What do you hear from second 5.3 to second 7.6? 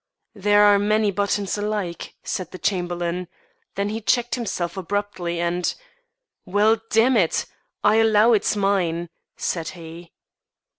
and "Well, damn it!